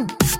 Mm. 0.00 0.39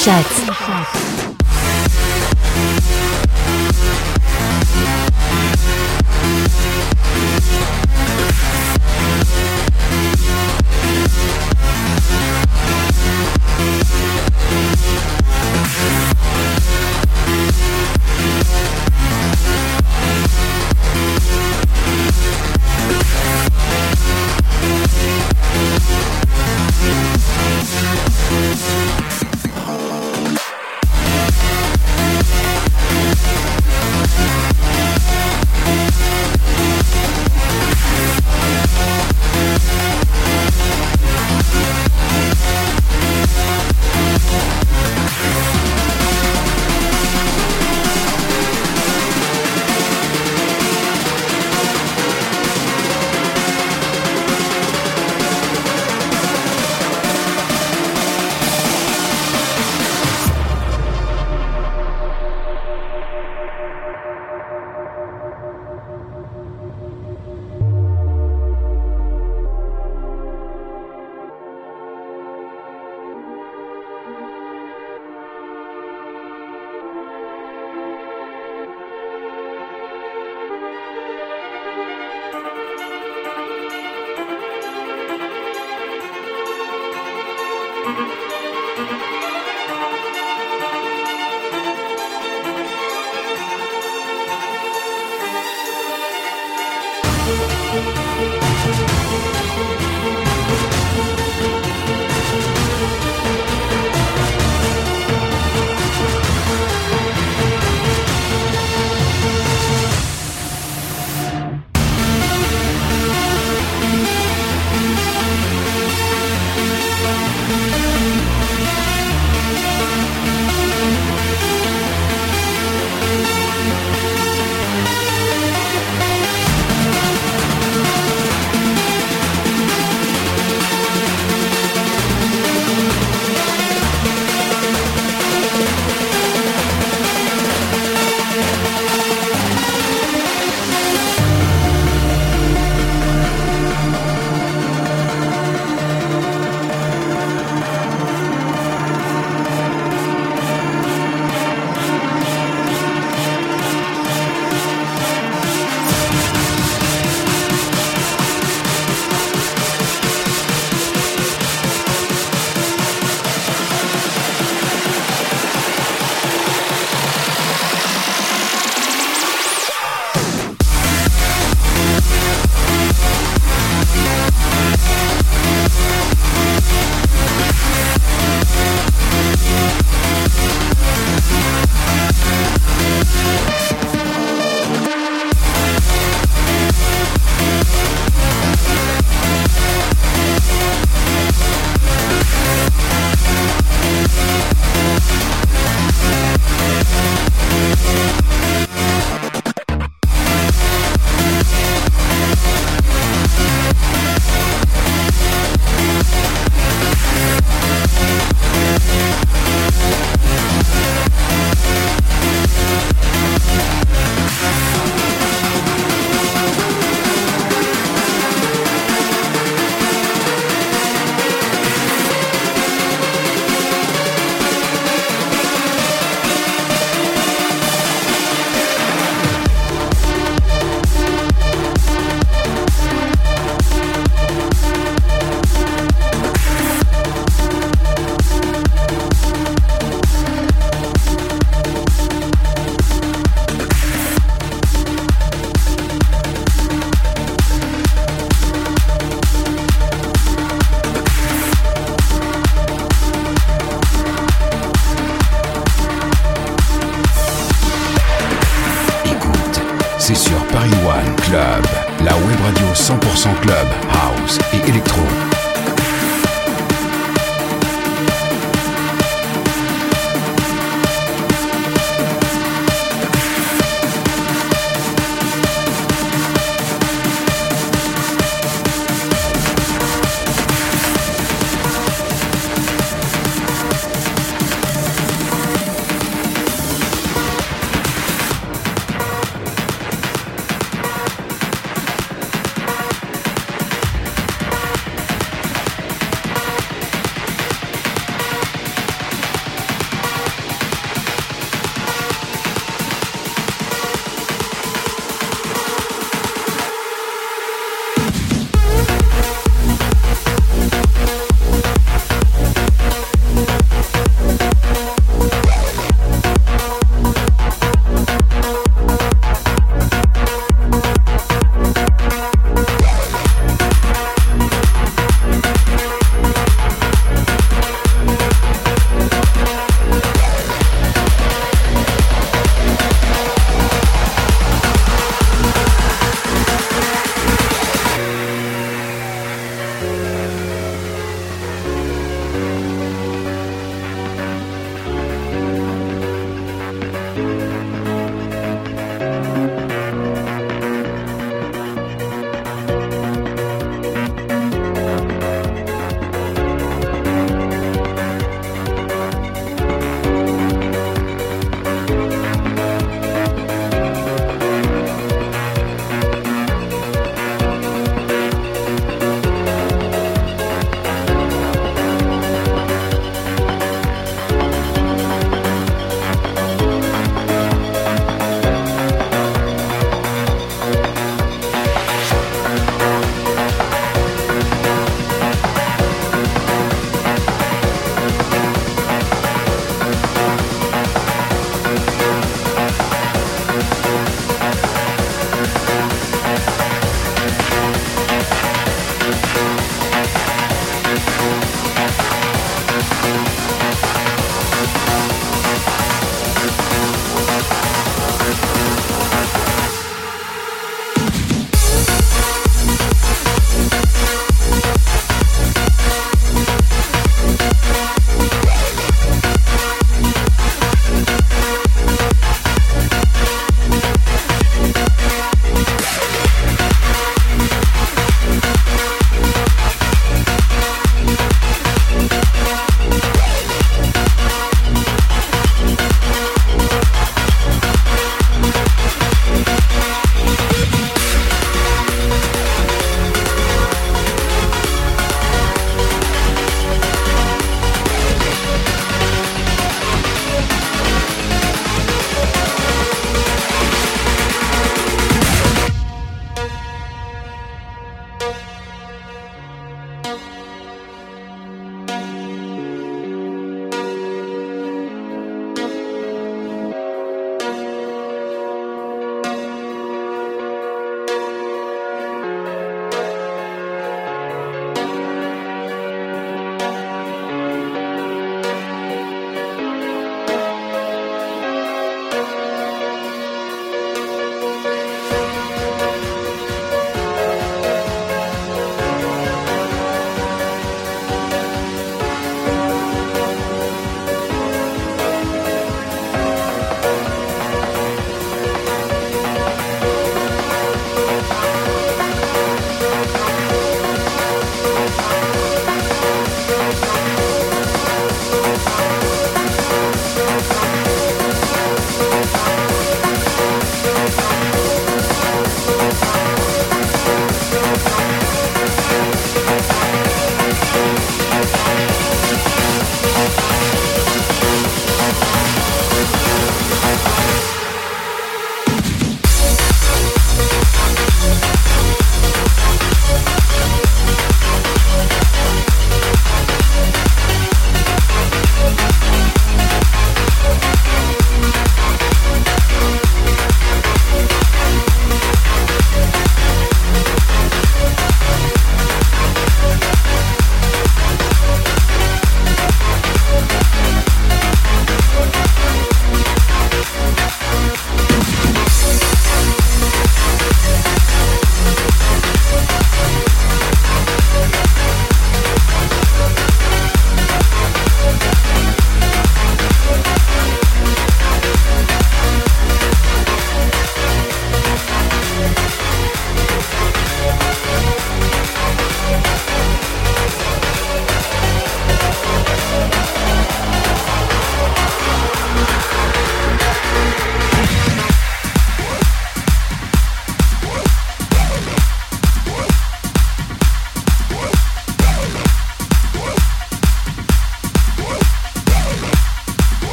Shots. 0.00 0.49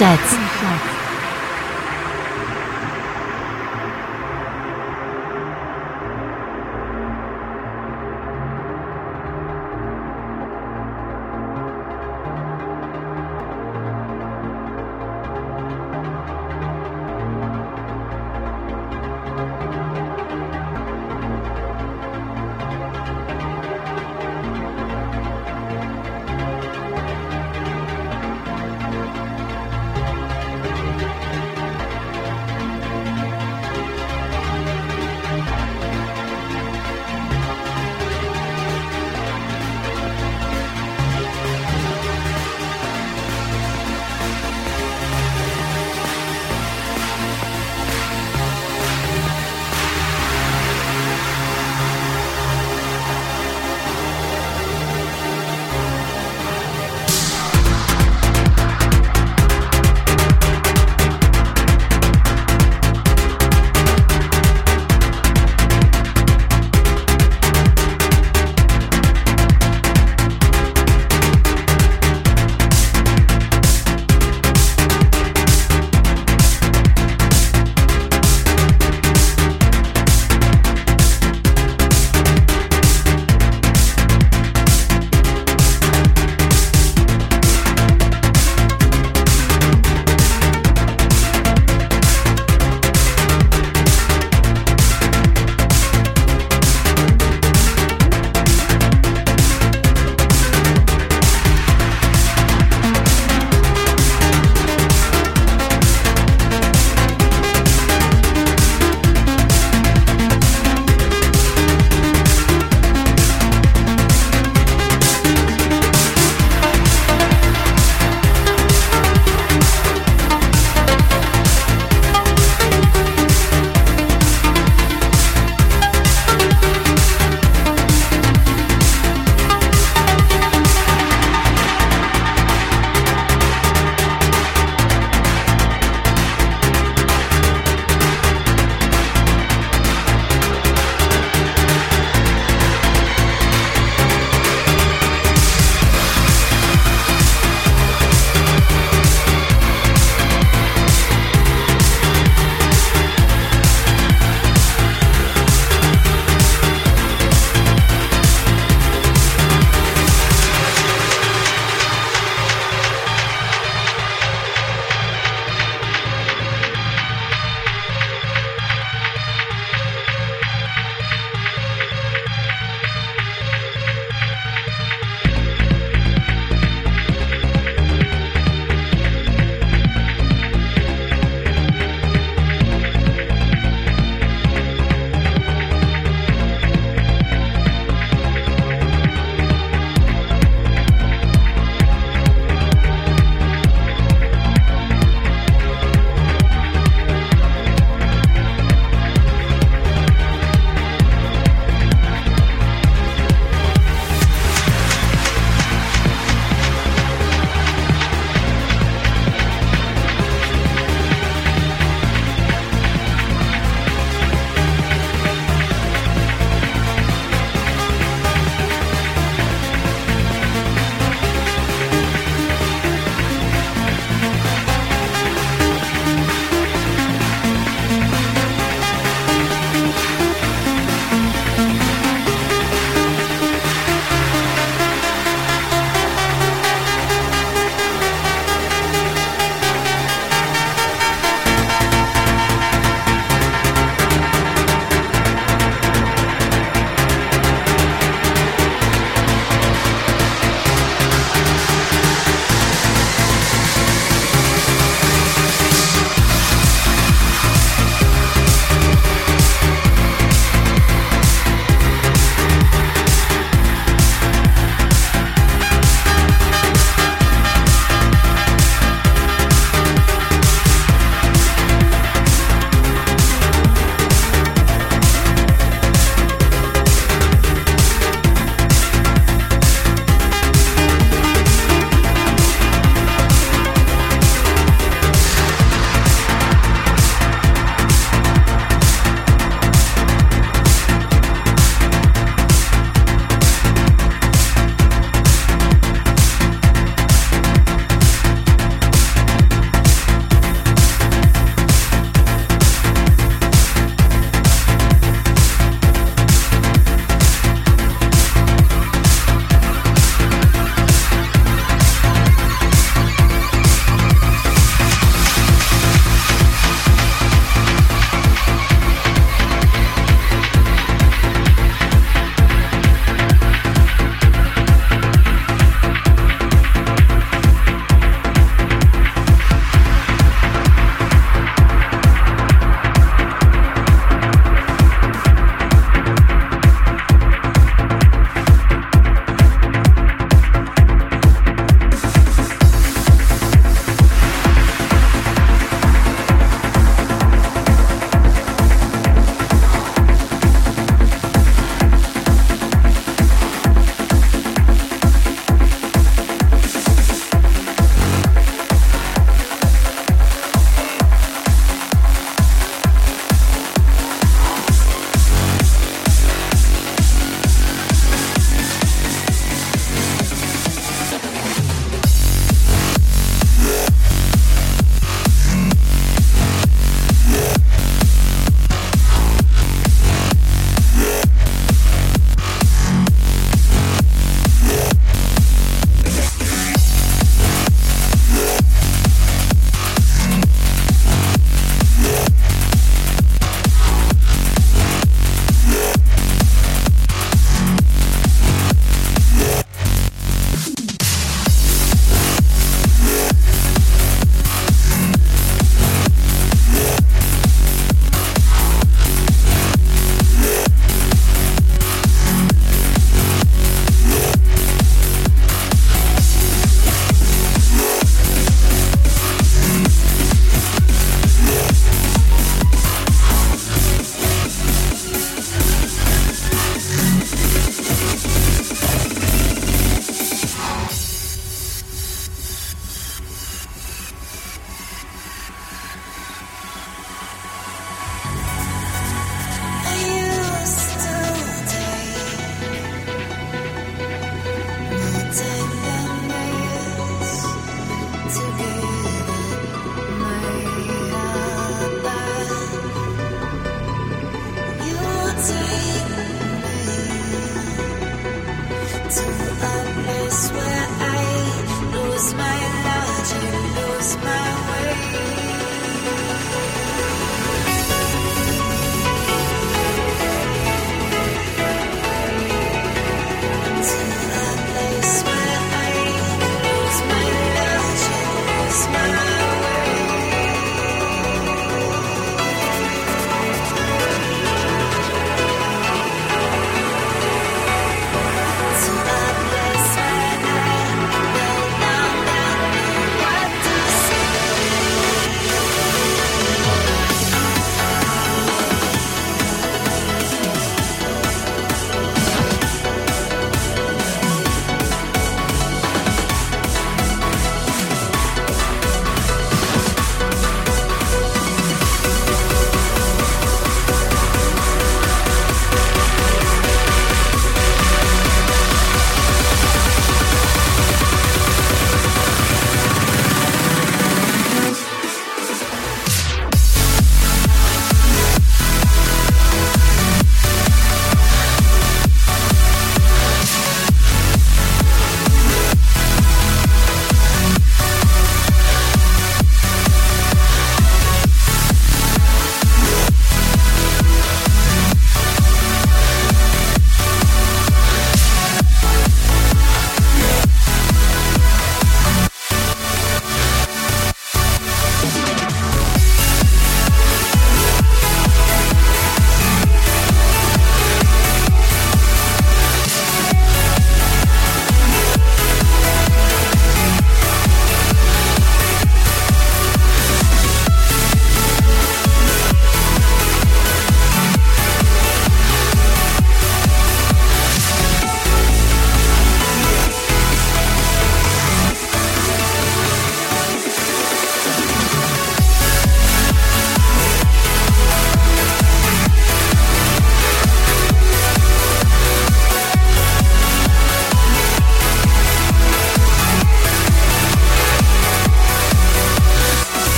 дышать. 0.00 0.39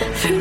Through 0.00 0.39